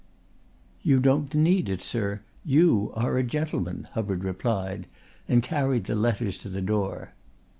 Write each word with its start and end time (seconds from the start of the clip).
"You 0.81 0.99
don't 0.99 1.35
need 1.35 1.69
it, 1.69 1.83
sir. 1.83 2.21
You 2.43 2.91
are 2.95 3.19
a 3.19 3.23
gentleman," 3.23 3.87
Hubbard 3.93 4.23
replied, 4.23 4.87
and 5.27 5.43
carried 5.43 5.83
the 5.83 5.93
letters 5.93 6.39
to 6.39 6.49
the 6.49 6.59
door. 6.59 7.13